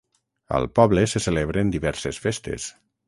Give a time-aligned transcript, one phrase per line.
[0.59, 2.67] Al poble se celebren diverses festes.